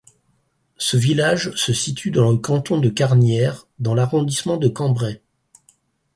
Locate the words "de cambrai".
4.57-5.21